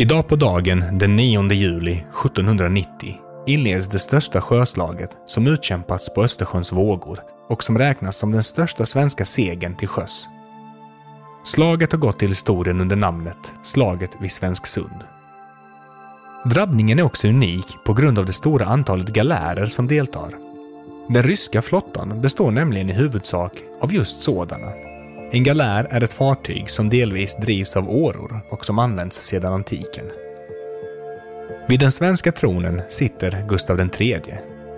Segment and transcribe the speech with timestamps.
[0.00, 3.16] Idag på dagen den 9 juli 1790
[3.46, 8.86] inleds det största sjöslaget som utkämpats på Östersjöns vågor och som räknas som den största
[8.86, 10.28] svenska segern till sjöss.
[11.44, 15.04] Slaget har gått till historien under namnet Slaget vid Svensksund.
[16.44, 20.34] Drabbningen är också unik på grund av det stora antalet galärer som deltar.
[21.08, 24.89] Den ryska flottan består nämligen i huvudsak av just sådana.
[25.32, 30.04] En galär är ett fartyg som delvis drivs av åror och som används sedan antiken.
[31.68, 34.22] Vid den svenska tronen sitter Gustav III,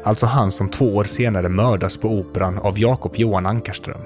[0.05, 4.03] alltså han som två år senare mördas på Operan av Jakob Johan Ankarström.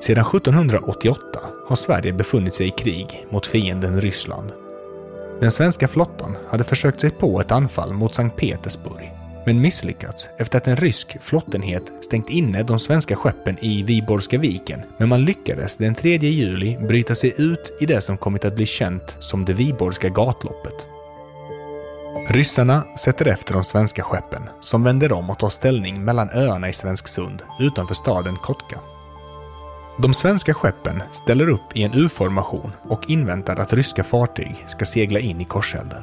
[0.00, 4.52] Sedan 1788 har Sverige befunnit sig i krig mot fienden Ryssland.
[5.40, 10.58] Den svenska flottan hade försökt sig på ett anfall mot Sankt Petersburg, men misslyckats efter
[10.58, 15.76] att en rysk flottenhet stängt inne de svenska skeppen i Viborgska viken, men man lyckades
[15.76, 19.52] den 3 juli bryta sig ut i det som kommit att bli känt som det
[19.52, 20.86] Viborgska gatloppet.
[22.28, 26.72] Ryssarna sätter efter de svenska skeppen, som vänder om och tar ställning mellan öarna i
[26.72, 28.80] Svensksund utanför staden Kotka.
[30.02, 35.20] De svenska skeppen ställer upp i en U-formation och inväntar att ryska fartyg ska segla
[35.20, 36.02] in i korselden.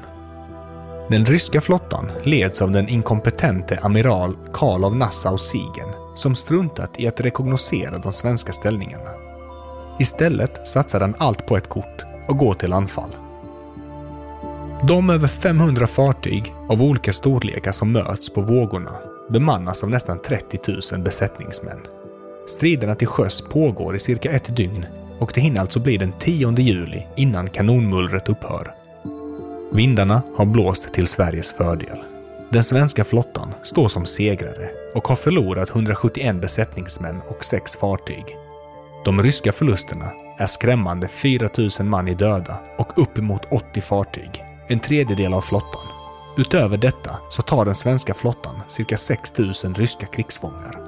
[1.07, 7.19] Den ryska flottan leds av den inkompetente amiral Karl av Nassau-Siegen som struntat i att
[7.19, 9.09] rekognosera de svenska ställningarna.
[9.99, 13.09] Istället satsar han allt på ett kort och går till anfall.
[14.87, 18.91] De över 500 fartyg av olika storlekar som möts på vågorna
[19.29, 20.59] bemannas av nästan 30
[20.93, 21.79] 000 besättningsmän.
[22.47, 24.85] Striderna till sjöss pågår i cirka ett dygn
[25.19, 28.84] och det hinner alltså bli den 10 juli innan kanonmullret upphör.
[29.75, 31.97] Vindarna har blåst till Sveriges fördel.
[32.49, 38.25] Den svenska flottan står som segrare och har förlorat 171 besättningsmän och sex fartyg.
[39.05, 41.49] De ryska förlusterna är skrämmande 4
[41.79, 45.87] 000 man i döda och uppemot 80 fartyg, en tredjedel av flottan.
[46.37, 50.79] Utöver detta så tar den svenska flottan cirka 6 000 ryska krigsfångar.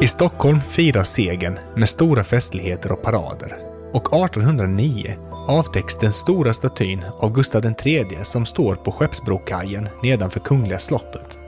[0.00, 3.73] I Stockholm firas segern med stora festligheter och parader.
[3.94, 10.78] Och 1809 avtäcks den stora statyn av Gustav III som står på Skeppsbrokajen nedanför Kungliga
[10.78, 11.38] slottet.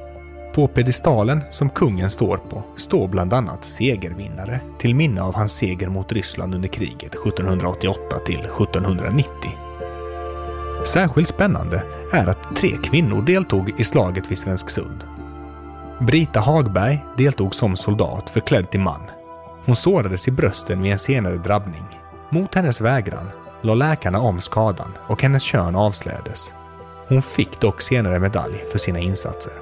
[0.55, 5.89] På pedestalen som kungen står på står bland annat segervinnare till minne av hans seger
[5.89, 9.27] mot Ryssland under kriget 1788 till 1790.
[10.84, 15.05] Särskilt spännande är att tre kvinnor deltog i slaget vid Svensksund.
[16.01, 19.03] Brita Hagberg deltog som soldat förklädd till man.
[19.65, 21.84] Hon sårades i brösten vid en senare drabbning.
[22.31, 23.31] Mot hennes vägran
[23.62, 26.53] la läkarna om skadan och hennes kön avslöjades.
[27.09, 29.53] Hon fick dock senare medalj för sina insatser.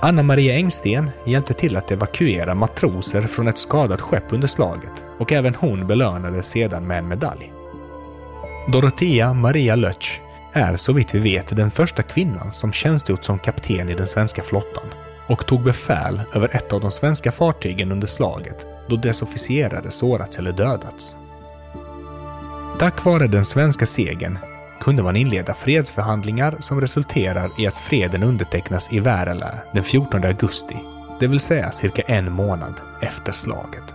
[0.00, 5.32] Anna Maria Engsten hjälpte till att evakuera matroser från ett skadat skepp under slaget och
[5.32, 7.52] även hon belönades sedan med en medalj.
[8.72, 10.20] Dorothea Maria Lötsch
[10.52, 14.42] är så vitt vi vet den första kvinnan som tjänstgjort som kapten i den svenska
[14.42, 14.84] flottan
[15.26, 20.38] och tog befäl över ett av de svenska fartygen under slaget då dess officerare sårats
[20.38, 21.16] eller dödats.
[22.82, 24.38] Tack vare den svenska segern
[24.80, 30.76] kunde man inleda fredsförhandlingar som resulterar i att freden undertecknas i Värälä den 14 augusti,
[31.20, 33.94] det vill säga cirka en månad efter slaget.